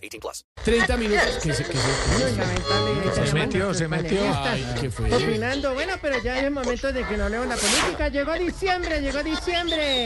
[0.00, 0.44] 18 plus.
[0.64, 1.38] 30 minutos.
[1.42, 4.20] que se, que se- Se metió, se metió.
[4.44, 5.12] Ay, ¿qué fue?
[5.14, 8.08] Opinando, bueno, pero ya es momento de que no leo la política.
[8.08, 10.04] Llegó diciembre, llegó diciembre.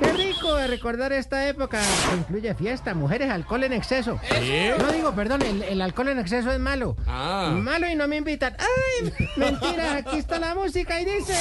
[0.00, 4.20] Qué rico de recordar esta época que incluye fiesta, mujeres, alcohol en exceso.
[4.28, 4.72] ¿Qué?
[4.78, 6.96] No digo, perdón, el, el alcohol en exceso es malo.
[7.08, 7.50] Ah.
[7.52, 8.56] Malo y no me invitan.
[8.60, 9.12] ¡Ay!
[9.36, 11.34] Mentira, aquí está la música y dice.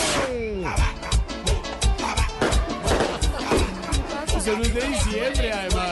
[4.37, 5.86] Eso no es de diciembre, además.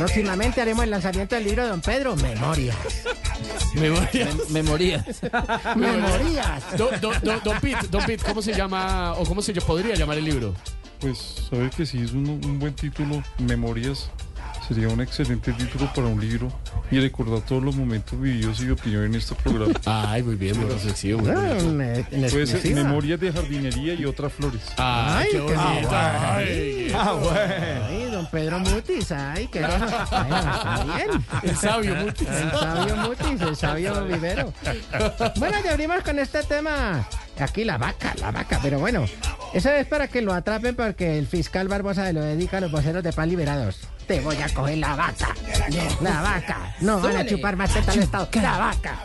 [0.00, 2.74] Próximamente haremos el lanzamiento del libro de Don Pedro, Memorias.
[3.74, 4.28] Memoria.
[4.48, 5.04] Memoria.
[5.76, 6.78] Memorias.
[6.78, 10.16] Don, don, don, don Pete, don Pete, ¿cómo se llama o cómo se podría llamar
[10.16, 10.54] el libro?
[11.00, 14.10] Pues sabes que sí es un, un buen título, Memorias.
[14.70, 16.48] Sería un excelente título para un libro
[16.92, 19.74] y recordar todos los momentos vividos y de opinión en este programa.
[19.84, 21.22] Ay, muy bien, muy reflexivo.
[21.26, 22.74] Ah, en Puede ser.
[22.76, 24.60] Memorias de jardinería y otras flores.
[24.76, 25.88] Ay, qué Ay, qué bonito.
[25.88, 25.96] bonito.
[25.96, 26.92] Ay,
[27.88, 31.24] Ay, don Pedro Mutis, ay, qué está bien.
[31.42, 32.28] el sabio, Mutis.
[32.28, 34.52] El sabio Mutis, el sabio vivero.
[35.36, 37.04] Bueno, ya abrimos con este tema.
[37.40, 39.04] Aquí la vaca, la vaca, pero bueno,
[39.52, 42.70] eso es para que lo atrapen porque el fiscal Barbosa se lo dedica a los
[42.70, 43.78] voceros de paz liberados.
[44.06, 45.34] Te voy a coger la vaca,
[46.00, 46.74] la vaca.
[46.80, 49.04] No van a chupar más teta al Estado, la vaca.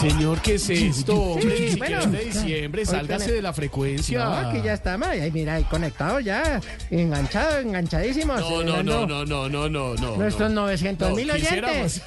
[0.00, 1.14] Señor, ¿qué es esto?
[1.14, 2.16] Hombre, ni siquiera bueno.
[2.16, 4.24] es de diciembre, sálgase de la frecuencia.
[4.24, 6.58] No, aquí ya estamos, ahí mira, ahí conectados ya,
[6.90, 8.40] enganchados, enganchadísimos.
[8.40, 10.16] No, no, no, no, no, no, no, no.
[10.16, 10.62] Nuestros no.
[10.62, 12.02] 900 mil No, oyentes.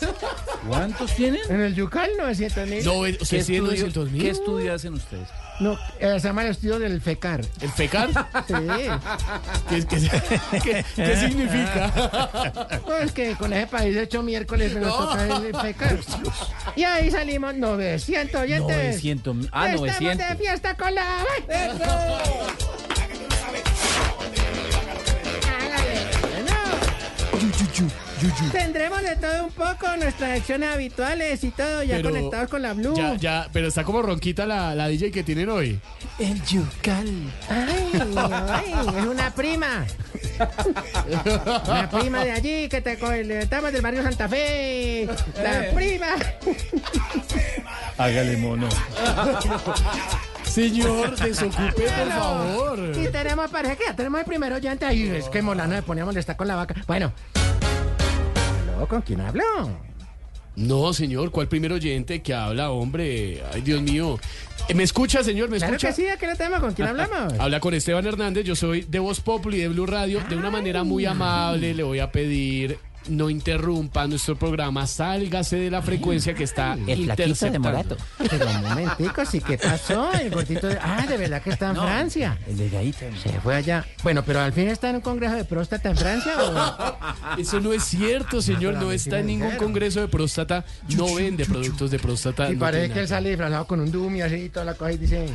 [0.68, 1.42] ¿Cuántos tienen?
[1.48, 2.84] En el Yucal, 900 mil.
[2.84, 4.26] No, ¿usted ¿Qué tiene estudio, 900 ¿Qué mil?
[4.28, 5.28] estudio hacen ustedes?
[5.60, 7.42] No, eh, se llama el estudio del FECAR.
[7.62, 8.10] ¿El fecar?
[8.48, 8.54] Sí.
[9.70, 10.10] ¿Qué, qué,
[10.64, 11.92] qué- qué significa?
[12.88, 16.00] No, es que con ese país de hecho miércoles nos toca el FECAR.
[16.76, 18.68] Y ahí salimos 900 oyentes.
[18.78, 19.50] 900 mil.
[19.52, 20.30] Ah, Estamos 900.
[20.30, 21.06] de fiesta con la...
[28.52, 32.74] Tendremos de todo un poco, nuestras acciones habituales y todo, ya Pero conectados con la
[32.74, 32.94] Blue.
[32.96, 35.80] Ya, ya, pero está como ronquita la, la DJ que tienen hoy.
[36.20, 37.08] El Yucal.
[37.50, 37.92] Ay,
[38.50, 39.86] ay, es una prima.
[41.68, 45.08] La prima de allí que te co- le- estamos del barrio Santa Fe.
[45.42, 46.08] La prima.
[47.98, 48.68] Hágale mono.
[50.44, 52.80] Señor, desocupe, por favor.
[52.96, 54.86] Y tenemos pareja que ya tenemos el primer oyente.
[54.86, 56.76] Ay, es que Molano me ponía a molestar con la vaca.
[56.88, 57.12] Bueno.
[58.84, 58.88] ¿Aló?
[58.90, 59.44] ¿Con quién habló?
[60.56, 63.42] No, señor, ¿cuál primer oyente que habla, hombre?
[63.52, 64.20] Ay, Dios mío.
[64.70, 65.50] Eh, ¿Me escucha, señor?
[65.50, 65.88] ¿Me Claro escucha?
[65.88, 66.60] que sí, aquí lo tenemos.
[66.60, 67.34] ¿Con quién hablamos?
[67.40, 70.22] Habla con Esteban Hernández, yo soy de Voz Populi de Blue Radio.
[70.30, 72.78] De una manera muy amable le voy a pedir
[73.08, 77.60] no interrumpa nuestro programa, sálgase de la frecuencia que está El flaquito de.
[77.60, 77.98] Morato.
[78.18, 80.12] Pero un momentico, sí, ¿qué pasó?
[80.14, 80.78] El gordito de...
[80.82, 82.38] Ah, de verdad que está en Francia.
[82.48, 83.00] El delgadito.
[83.22, 83.86] Se fue allá.
[84.04, 87.40] Bueno, pero al fin está en un congreso de próstata en Francia o...
[87.40, 90.66] Eso no es cierto, señor, no está en ningún congreso de próstata,
[90.96, 92.50] no vende productos de próstata.
[92.50, 94.92] Y no parece que él sale disfrazado con un dummy así y toda la cosa
[94.92, 95.30] y dice...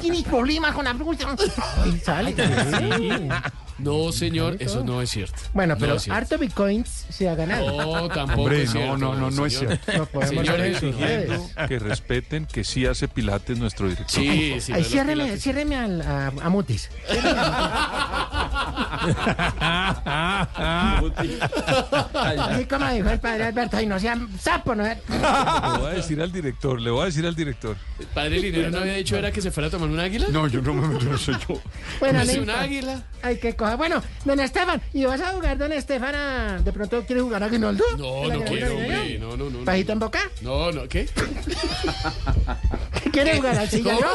[0.00, 1.36] ¿Tienes problemas con la bruja?
[1.86, 2.34] Y sale.
[2.34, 3.10] sí.
[3.82, 5.34] No, señor, eso no es cierto.
[5.54, 7.76] Bueno, pero No es harto bitcoins se ha ganado.
[8.00, 8.96] No, tampoco Hombre, es no, cierto.
[8.98, 9.78] no, no, no es señor.
[9.78, 9.98] cierto.
[9.98, 10.82] No podemos Señores.
[10.82, 14.10] Exigiendo que respeten que sí hace pilates nuestro director.
[14.22, 14.72] Sí, sí.
[14.72, 16.90] Ay, ciérreme, ciérreme al- a, a Mutis.
[22.14, 24.84] Así como dijo el padre Alberto, ay, no sean sapo, ¿no?
[24.84, 24.96] Le
[25.78, 27.76] voy a decir al director, le voy a decir al director.
[27.98, 28.10] pilates.
[28.14, 30.26] Padre Linero no había dicho era que se fuera a tomar un águila.
[30.30, 31.60] No, yo no me no soy yo.
[31.98, 33.02] Bueno, ¿No es no un águila?
[33.22, 33.76] Ay, qué cosa.
[33.76, 36.14] Bueno, don Estefan, ¿y vas a jugar, don Estefan?
[36.14, 37.84] a- ¿De pronto quieres jugar a Guinaldo?
[37.98, 39.18] No, ¿El no quiero, hombre.
[39.18, 39.58] No, no, no.
[39.60, 39.64] no.
[39.64, 40.20] ¿Pajito en boca?
[40.42, 41.08] No, no, ¿qué?
[43.12, 43.96] ¿Quieres jugar al silla.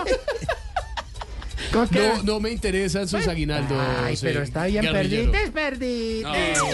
[1.91, 3.77] No, no me interesan sus aguinaldos.
[4.01, 6.57] Ay, pero eh, está bien, perdites, perdites.
[6.57, 6.65] No,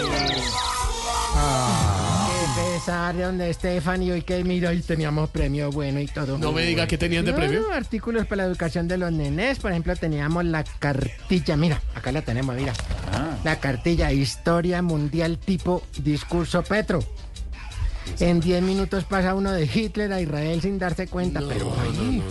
[2.62, 6.38] Pesar de donde Estefan y hoy que mira, y teníamos premio bueno y todo.
[6.38, 7.60] no me diga que tenían de No, premio.
[7.60, 9.58] no, artículos para la educación de los nenes.
[9.58, 11.56] Por ejemplo, teníamos la cartilla.
[11.56, 12.72] Mira, acá la tenemos, mira.
[13.12, 13.36] Ah.
[13.44, 17.00] La cartilla Historia Mundial tipo Discurso Petro.
[18.20, 21.40] En 10 minutos pasa uno de Hitler a Israel sin darse cuenta.
[21.48, 22.22] pero ay,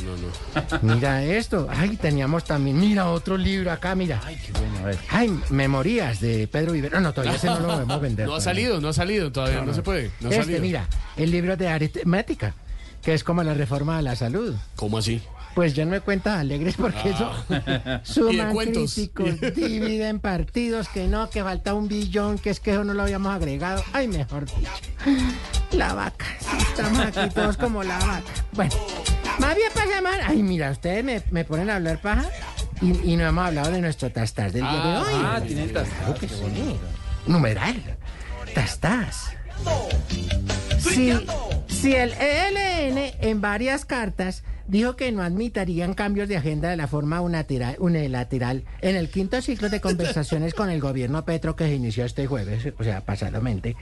[0.82, 1.68] mira esto.
[1.70, 4.22] Ay, teníamos también, mira otro libro acá, mira.
[4.26, 4.98] Ay, qué bueno, a ver.
[5.10, 7.00] Ay, Memorías de Pedro Vivero.
[7.00, 8.26] No, todavía ese no lo podemos vender.
[8.28, 8.44] No ha todavía.
[8.64, 10.12] salido, no ha salido todavía, no se puede.
[10.22, 10.62] No Este, salido.
[10.62, 10.88] mira,
[11.18, 12.54] el libro de aritmética,
[13.02, 14.56] que es como la reforma de la salud.
[14.76, 15.22] ¿Cómo así?
[15.56, 18.00] Pues yo no me cuentas alegres porque eso Ah.
[18.00, 22.84] De suman críticos, dividen partidos, que no, que falta un billón, que es que eso
[22.86, 23.84] no lo habíamos agregado.
[23.92, 25.61] Ay, mejor dicho.
[25.74, 26.26] La vaca.
[26.60, 28.24] estamos aquí todos como la vaca.
[28.54, 28.76] Bueno,
[29.40, 30.12] más bien pasamos.
[30.26, 32.26] Ay, mira, ustedes me, me ponen a hablar paja
[32.82, 35.14] y, y no hemos hablado de nuestro tastas del día de hoy.
[35.24, 36.36] Ah, tiene el Claro que sí.
[37.28, 37.98] Numeral.
[38.54, 39.34] Tastas.
[40.80, 41.14] Si,
[41.68, 46.88] si el ELN en varias cartas dijo que no admitirían cambios de agenda de la
[46.88, 51.76] forma unilateral, unilateral en el quinto ciclo de conversaciones con el gobierno Petro que se
[51.76, 53.76] inició este jueves, o sea, pasadamente,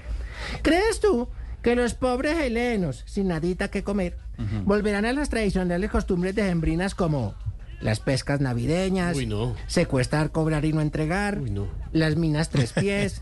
[0.62, 1.30] ¿crees tú
[1.62, 4.18] que los pobres helenos, sin nadita que comer,
[4.66, 7.36] volverán a las tradicionales costumbres de hembrinas como
[7.82, 9.56] las pescas navideñas, Uy, no.
[9.68, 11.68] secuestrar, cobrar y no entregar, Uy, no.
[11.92, 13.22] las minas tres pies?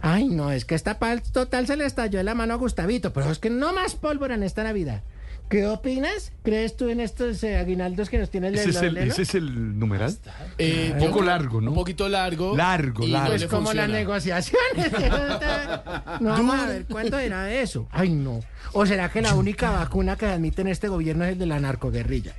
[0.00, 3.12] Ay, no, es que esta pal total se le estalló de la mano a Gustavito,
[3.12, 5.02] pero es que no más pólvora en esta Navidad.
[5.48, 6.32] ¿Qué opinas?
[6.42, 9.34] ¿Crees tú en estos eh, aguinaldos que nos tiene el Ese es el, ese es
[9.36, 10.16] el numeral.
[10.58, 11.70] Eh, Un poco yo- largo, ¿no?
[11.70, 12.56] Un poquito largo.
[12.56, 13.32] Largo, y largo.
[13.32, 14.90] no le como las negociaciones.
[16.20, 17.86] no, vamos a ver, ¿cuánto era eso?
[17.92, 18.40] Ay, no.
[18.72, 21.60] ¿O será que la única vacuna que admite en este gobierno es el de la
[21.60, 22.34] narcoguerrilla?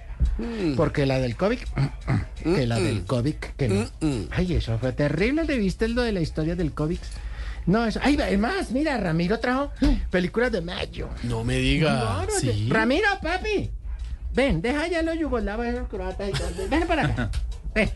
[0.75, 1.59] Porque la del COVID,
[2.43, 3.85] que la del COVID, que no.
[4.31, 5.45] Ay, eso fue terrible.
[5.45, 6.97] ¿Le viste lo de la historia del COVID?
[7.67, 7.99] No, eso.
[8.01, 9.71] Ay, es más, mira, Ramiro trajo
[10.09, 11.09] películas de Mayo.
[11.23, 11.99] No me diga.
[11.99, 12.67] Claro, Sí.
[12.71, 13.69] Ramiro, papi.
[14.33, 16.53] Ven, deja ya los yugoslavos, esos croatas y tal.
[16.69, 17.29] Ven para acá.
[17.75, 17.89] Ven.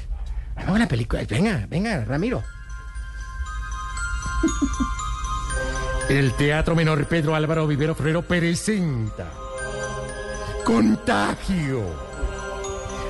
[0.56, 1.24] Vamos a la película.
[1.28, 2.44] Venga, venga, Ramiro.
[6.10, 9.32] El Teatro Menor Pedro Álvaro Vivero Ferrero presenta
[10.66, 11.84] Contagio.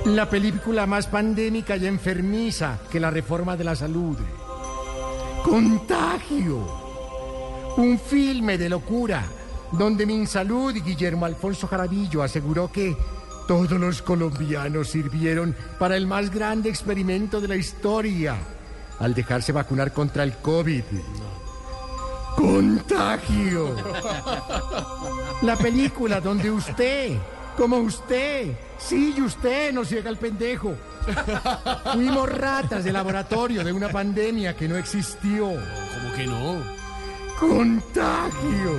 [0.05, 4.17] La película más pandémica y enfermiza que la reforma de la salud.
[5.43, 6.59] Contagio.
[7.77, 9.23] Un filme de locura
[9.71, 12.95] donde Minsalud y Guillermo Alfonso Jaramillo aseguró que
[13.47, 18.37] todos los colombianos sirvieron para el más grande experimento de la historia
[18.99, 20.83] al dejarse vacunar contra el COVID.
[22.35, 23.75] Contagio.
[25.41, 27.17] La película donde usted,
[27.57, 30.75] como usted, sí, usted nos llega al pendejo.
[31.93, 35.47] Fuimos ratas de laboratorio de una pandemia que no existió.
[35.47, 36.81] ¿Cómo que no?
[37.39, 38.75] Contagio.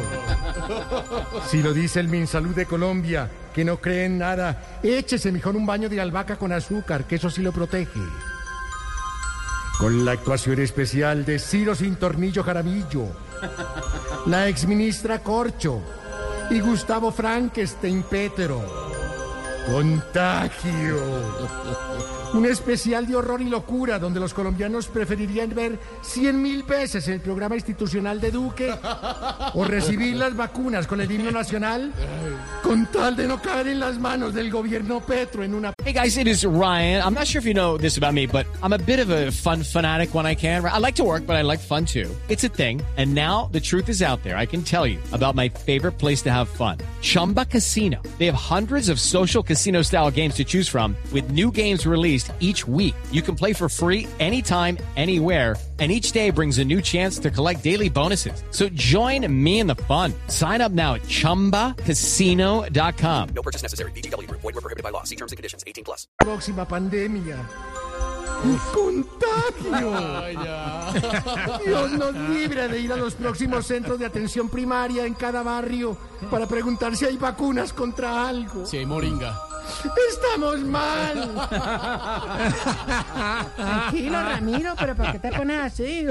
[1.49, 5.67] Si lo dice el Minsalud de Colombia, que no cree en nada, échese mejor un
[5.67, 8.01] baño de albahaca con azúcar, que eso sí lo protege.
[9.79, 13.07] Con la actuación especial de Ciro Sin Tornillo Jaramillo,
[14.27, 15.81] la exministra Corcho
[16.51, 18.82] y Gustavo Frankenstein Petro.
[19.67, 20.99] Contagio.
[22.35, 27.21] Un especial de horror y locura donde los colombianos preferirían ver cien mil veces el
[27.21, 28.75] programa institucional de Duque
[29.53, 31.93] o recibir las vacunas con el himno nacional
[32.63, 35.75] con tal de no caer en las manos del gobierno Petro en una...
[35.85, 37.03] Hey guys, it is Ryan.
[37.03, 39.31] I'm not sure if you know this about me, but I'm a bit of a
[39.31, 40.65] fun fanatic when I can.
[40.65, 42.09] I like to work, but I like fun too.
[42.31, 42.81] It's a thing.
[42.97, 44.39] And now the truth is out there.
[44.39, 46.79] I can tell you about my favorite place to have fun.
[47.03, 48.01] Chumba Casino.
[48.19, 52.22] They have hundreds of social casino style games to choose from with new games released
[52.39, 52.95] each week.
[53.11, 55.57] You can play for free anytime, anywhere.
[55.81, 58.45] And each day brings a new chance to collect daily bonuses.
[58.53, 60.13] So join me in the fun.
[60.29, 63.29] Sign up now at chumbacasino.com.
[63.35, 63.91] No purchase necessary.
[63.91, 64.43] VGW Group.
[64.43, 65.03] Void were prohibited by law.
[65.03, 65.65] See terms and conditions.
[65.67, 66.07] 18 plus.
[66.19, 67.49] próxima pandemia.
[68.73, 69.93] ¡Contagio!
[71.65, 75.97] Dios nos libre de ir a los próximos centros de atención primaria en cada barrio
[76.31, 78.67] para preguntar si hay vacunas contra algo.
[78.67, 79.39] Sí, hay moringa.
[80.11, 81.31] ¡Estamos mal!
[83.57, 86.07] Tranquilo, Ramiro, pero ¿por qué te pones así?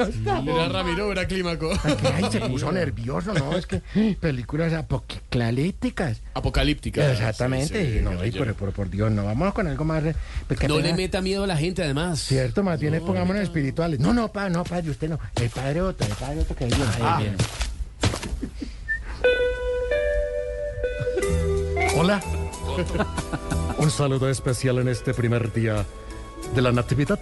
[0.46, 1.72] Era Ramiro, era clímaco.
[2.16, 3.58] Ay, se puso nervioso, ¿no?
[3.58, 3.82] Es que
[4.20, 6.22] películas apocalípticas.
[6.34, 7.12] Apocalíptica.
[7.12, 7.86] Exactamente.
[7.86, 8.46] Sí, sí, no, ay, caballero.
[8.46, 9.26] por, por, por Dios, no.
[9.26, 10.04] Vamos con algo más.
[10.48, 12.20] pues, No le meta miedo a la gente, además.
[12.20, 14.00] Cierto, más bien pongámonos espirituales.
[14.00, 15.20] No, no, pa, no, padre, usted no.
[15.36, 16.84] El padre otro, el padre otro que viene.
[17.02, 17.22] Ah.
[21.98, 22.22] Hola.
[23.82, 25.84] Un saludo especial en este primer día
[26.54, 27.20] de la Natividad.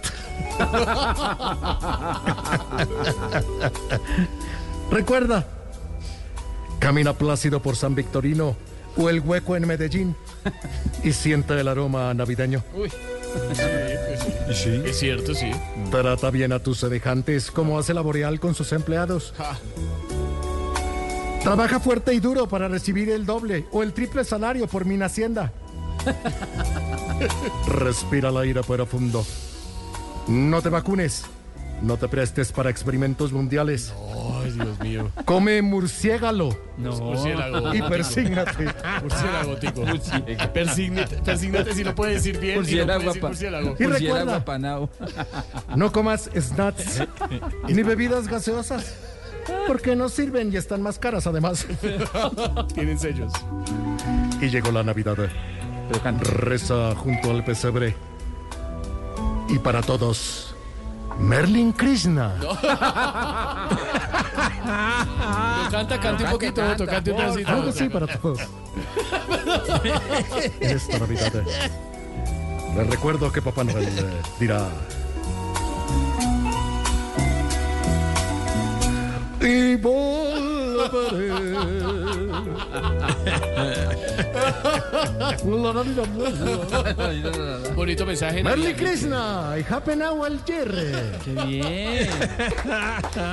[4.90, 5.46] Recuerda,
[6.78, 8.56] camina plácido por San Victorino
[8.94, 10.14] o el hueco en Medellín
[11.02, 12.62] y siente el aroma navideño.
[14.50, 14.82] ¿Y sí?
[14.84, 15.50] Es cierto, sí.
[15.90, 19.32] Trata bien a tus semejantes como hace la Boreal con sus empleados.
[19.38, 19.58] Ja.
[21.42, 25.54] Trabaja fuerte y duro para recibir el doble o el triple salario por mi hacienda.
[27.66, 29.24] Respira el aire profundo.
[30.28, 31.24] No te vacunes.
[31.82, 33.94] No te prestes para experimentos mundiales.
[34.44, 35.10] Ay, Dios mío.
[35.24, 37.74] Come murciégalo Murciélago.
[37.74, 38.66] y persígnate.
[39.02, 39.82] Murciélago, tico.
[40.52, 42.52] Persígnate, persígnate si lo puede decir bien.
[42.52, 43.76] y no Murciélago decir apa- murciélago.
[43.78, 44.88] Y recuerda-.
[45.74, 47.02] No comas snacks
[47.68, 48.94] ni bebidas gaseosas.
[49.66, 51.66] Porque no sirven y están más caras además.
[52.74, 53.32] Tienen sellos.
[54.40, 55.16] Y llegó la Navidad.
[55.90, 56.30] Pero canta.
[56.30, 57.96] Reza junto al pesebre.
[59.48, 60.54] Y para todos,
[61.18, 62.36] Merlin Krishna.
[62.40, 62.56] Lo
[65.70, 67.50] canta, cante un poquito, Otto, cante un pedacito.
[67.50, 68.38] Algo así para todos.
[70.60, 71.32] En esta Navidad.
[72.76, 74.68] Les recuerdo que Papá Noel eh, dirá.
[79.40, 81.50] Y volveré.
[87.74, 88.42] Bonito mensaje.
[88.42, 88.76] Navideño.
[88.76, 90.40] Krishna y Happy Now al.
[90.44, 90.64] Qué
[91.46, 92.08] bien.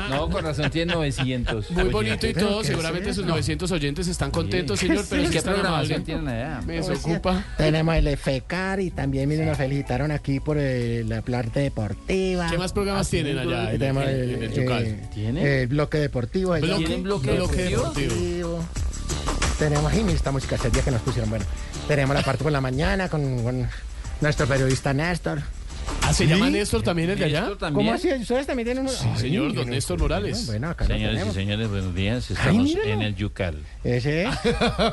[0.09, 1.71] No, con razón tiene 900.
[1.71, 2.61] Muy bonito y todo.
[2.61, 3.27] ¿qué Seguramente sus eso?
[3.27, 6.61] 900 oyentes están contentos, señor, pero es que ¿Qué es tan programación tienen allá?
[6.65, 7.43] Me desocupa.
[7.57, 12.47] Tenemos el FECAR y también miren, nos felicitaron aquí por eh, la parte deportiva.
[12.49, 14.83] ¿Qué más programas tienen allá en, el, Yucal?
[14.85, 15.61] eh, ¿Tiene?
[15.61, 16.55] el bloque deportivo.
[16.55, 16.85] el ¿Bloque?
[16.85, 18.65] ¿Tienen bloque Bloque deportivo?
[19.59, 21.29] Tenemos ahí, mira, esta música seria que nos pusieron.
[21.29, 21.45] Bueno,
[21.87, 23.67] tenemos la parte por la mañana con, con
[24.21, 25.41] nuestro periodista Néstor.
[26.03, 27.47] Ah, ¿se llama Néstor también el de allá?
[27.49, 28.11] ¿Néstor ¿Cómo así?
[28.13, 28.91] ¿Ustedes también tienen uno?
[28.91, 30.45] Sí, señor, don Néstor Morales.
[30.45, 32.25] Bueno, acá Señores y señores, buenos días.
[32.29, 32.89] Ay, Estamos míralo.
[32.91, 33.63] en el Yucal.
[33.83, 34.27] Ese.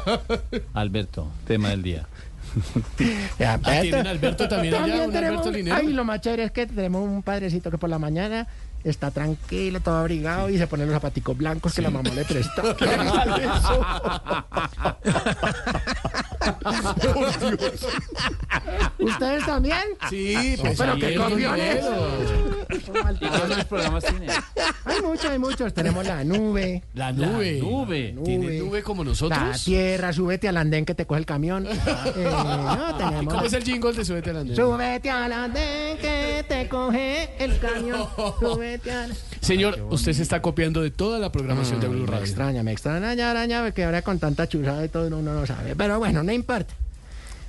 [0.74, 2.06] Alberto, tema del día.
[3.38, 5.02] Ya, Ah, ¿tienen Alberto también allá?
[5.04, 5.76] ¿Un tenemos- Alberto Linero?
[5.76, 8.46] Ay, lo más chévere es que tenemos un padrecito que por la mañana
[8.84, 12.62] está tranquilo, todo abrigado y se pone los zapaticos blancos que la mamá le prestó.
[12.76, 13.84] ¿Qué tal eso?
[18.98, 19.78] ¿Ustedes también?
[20.10, 21.74] Sí, pues pero qué Alberto copiones.
[21.76, 23.14] Linero.
[23.14, 24.26] ¿Y qué otros programas tiene?
[24.84, 25.74] Hay muchos, hay muchos.
[25.74, 27.58] Tenemos la nube, La nube.
[27.60, 28.14] Nube.
[28.24, 29.64] ¿Tiene nube, nube como la nosotros?
[29.64, 31.66] tierra, súbete al andén que te coge el camión.
[32.16, 33.34] Eh, no, ¿Y tenemos...
[33.34, 34.56] cómo es el jingle de Súbete al Andén?
[34.56, 38.06] Súbete al andén que te coge el camión.
[38.40, 38.73] Súbete
[39.40, 42.24] Señor, usted se está copiando de toda la programación de Blue Me Radio.
[42.24, 45.74] extraña, me extraña, araña, porque ahora con tanta chuzada y todo uno no sabe.
[45.76, 46.74] Pero bueno, no importa.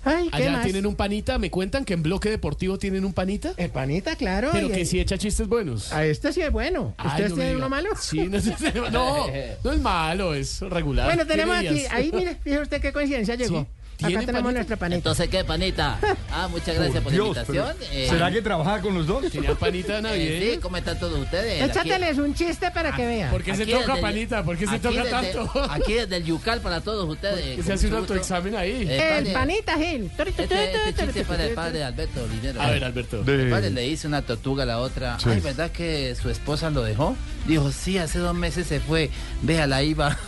[0.07, 0.63] Ay, ¿qué Allá más?
[0.63, 4.49] tienen un panita, me cuentan que en bloque deportivo tienen un panita, El panita, claro.
[4.53, 5.91] pero y que el- sí echa chistes buenos.
[5.91, 6.93] A este sí es bueno.
[6.97, 7.65] Ay, ¿Ustedes no me tienen diga.
[7.65, 7.89] uno malo?
[7.99, 9.27] Sí, no, no,
[9.63, 11.07] no es malo, es regular.
[11.07, 13.61] Bueno, ¿Qué tenemos aquí, ahí mire, fíjese usted qué coincidencia llegó.
[13.61, 13.67] Sí,
[14.05, 14.57] Acá ¿tiene tenemos panita?
[14.59, 14.95] nuestra panita.
[14.97, 15.99] Entonces, ¿qué, panita?
[16.31, 17.91] Ah, muchas gracias por, Dios, la pero invitación.
[17.97, 19.25] Eh, ¿Será que trabaja con los dos?
[19.31, 20.53] Tenía panita eh, navideña.
[20.53, 21.61] sí, ¿cómo están todos ustedes?
[21.61, 23.29] Aquí- Échateles un chiste para que vea.
[23.31, 24.43] ¿Por qué se toca desde- panita?
[24.43, 25.51] ¿Por qué se toca desde- tanto?
[25.71, 27.55] Aquí desde el Yucal para todos ustedes.
[27.57, 28.85] Que se hace un autoexamen ahí.
[28.89, 30.11] Eh, el padre, panita, Gil.
[30.17, 32.61] Este, este chiste es para el padre Alberto Linero.
[32.61, 33.17] A ver, Alberto.
[33.25, 33.69] El padre De...
[33.71, 35.29] le dice una tortuga a la otra, Sí.
[35.29, 37.15] ay, ¿verdad que su esposa lo dejó?
[37.47, 39.09] Dijo, sí, hace dos meses se fue,
[39.43, 40.17] véala, iba.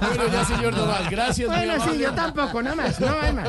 [0.00, 1.31] Bueno, ya, señor Noval, gracias.
[1.38, 3.48] Muy Bueno, sí, yo tampoco, no más, no hay más.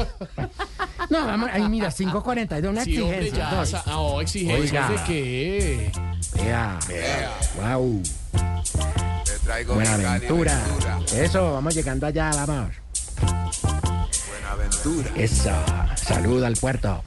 [1.09, 3.49] No, vamos, ahí mira, 5.42, una Sí, hombre, exigencia.
[3.51, 3.55] ya.
[3.57, 3.69] dos.
[3.69, 5.01] sa- Oh, exigencias Oiga.
[5.01, 5.91] de qué.
[6.35, 6.79] Vea,
[7.57, 8.01] wow.
[9.67, 10.59] Buenaventura.
[11.15, 12.69] Eso, vamos llegando allá, vamos.
[14.29, 15.09] Buenaventura.
[15.15, 15.51] Eso,
[15.95, 17.03] salud al puerto.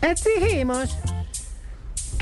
[0.00, 0.96] Exigimos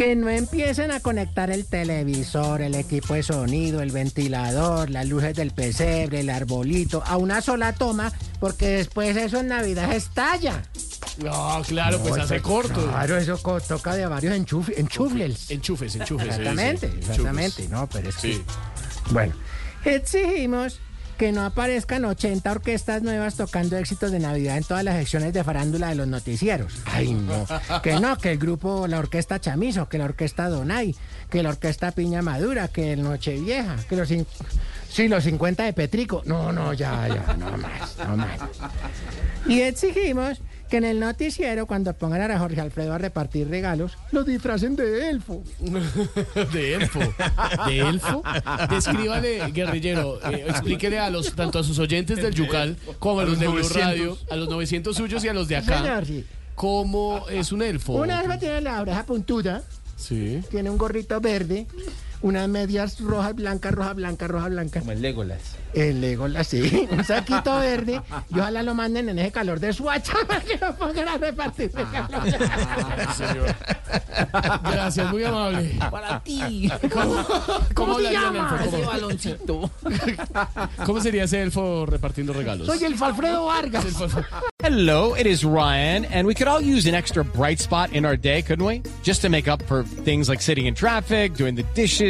[0.01, 5.35] que no empiecen a conectar el televisor, el equipo de sonido, el ventilador, las luces
[5.37, 10.63] del pesebre, el arbolito, a una sola toma, porque después eso en Navidad estalla.
[11.23, 12.83] No, claro, pues hace eso- corto.
[12.89, 15.51] Claro, eso co- toca de varios enchuf- enchufles.
[15.51, 16.29] Enchufes, enchufes.
[16.29, 17.63] sí, Exactamente, sí, exactamente.
[17.65, 17.71] enchufes.
[17.71, 18.43] No, pero es que- Sí.
[19.11, 19.35] Bueno,
[19.85, 20.81] exigimos
[21.21, 25.45] que no aparezcan 80 orquestas nuevas tocando éxitos de Navidad en todas las secciones de
[25.45, 26.73] farándula de los noticieros.
[26.87, 27.47] Ay, no.
[27.83, 30.97] Que no, que el grupo, la orquesta Chamizo, que la orquesta Donay,
[31.29, 34.09] que la orquesta Piña Madura, que el Nochevieja, que los...
[34.09, 36.23] Sí, los 50 de Petrico.
[36.25, 38.41] No, no, ya, ya, no más, no más.
[39.47, 44.25] Y exigimos que en el noticiero, cuando pongan a Jorge Alfredo a repartir regalos, los
[44.25, 45.43] disfracen de elfo.
[46.53, 47.01] De elfo.
[47.67, 48.23] ¿De elfo?
[48.71, 50.21] Descríbale, guerrillero.
[50.31, 53.69] eh, explíquele a los, tanto a sus oyentes del Yucal como a los de Blue
[53.75, 56.25] Radio, a los 900 suyos y a los de acá, Señor, sí.
[56.55, 57.95] cómo es un elfo.
[57.95, 59.63] Una elfa tiene la oreja puntuda,
[59.97, 60.41] Sí.
[60.51, 61.67] tiene un gorrito verde,
[62.23, 64.81] unas medias rojas, blancas, roja, blanca, roja, blanca.
[64.81, 65.41] Como el Legolas.
[65.73, 68.01] El Legolas, sí, un saquito verde.
[68.35, 71.71] Y ojalá lo manden en ese calor de Suacha para que lo pongan a repartir
[71.73, 72.25] regalos.
[73.17, 73.55] Señor.
[74.71, 75.79] Gracias, muy amable.
[75.91, 76.71] Para ti.
[76.93, 77.25] ¿Cómo,
[77.75, 78.65] cómo se hablaría el llama elfo?
[78.65, 79.71] ese ¿Cómo, baloncito?
[80.87, 82.67] cómo sería ese elfo repartiendo regalos?
[82.67, 83.85] Soy el Alfredo Vargas.
[84.63, 88.17] Hello, it is Ryan, and we could all use an extra bright spot in our
[88.17, 88.83] day, couldn't we?
[89.03, 92.10] Just to make up for things like sitting in traffic, doing the dishes,